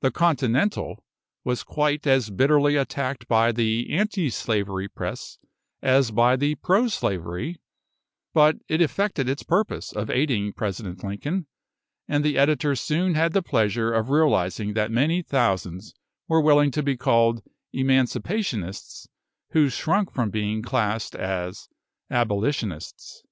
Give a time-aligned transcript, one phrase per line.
[0.00, 1.04] The "Continental"
[1.44, 5.38] was quite as bitterly attacked by the anti slavery press
[5.80, 7.60] as by the pro slavery;
[8.32, 11.46] but it effected its purpose of aiding President Lincoln,
[12.08, 15.94] and the editor soon had the pleasure of realising that many thousands
[16.26, 17.40] were willing to be called
[17.72, 19.06] Emancipationists
[19.50, 21.68] who shrunk from being classed as
[22.10, 23.22] Abolitionists.